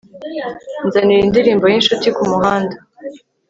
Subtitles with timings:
[0.87, 2.75] nzanira indirimbo y'inshuti kumuhanda